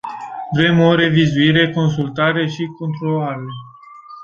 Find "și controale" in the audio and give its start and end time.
2.47-3.45